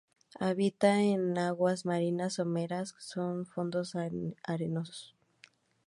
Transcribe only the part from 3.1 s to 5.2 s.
con fondos arenosos.